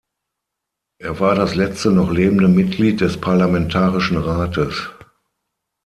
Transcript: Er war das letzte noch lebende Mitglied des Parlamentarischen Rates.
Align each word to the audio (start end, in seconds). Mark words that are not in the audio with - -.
Er 0.99 1.19
war 1.19 1.35
das 1.35 1.53
letzte 1.53 1.91
noch 1.91 2.09
lebende 2.11 2.47
Mitglied 2.47 3.01
des 3.01 3.21
Parlamentarischen 3.21 4.17
Rates. 4.17 4.89